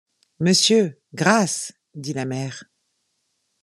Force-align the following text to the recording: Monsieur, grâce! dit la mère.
Monsieur, 0.39 0.99
grâce! 1.13 1.73
dit 1.93 2.13
la 2.13 2.25
mère. 2.25 2.63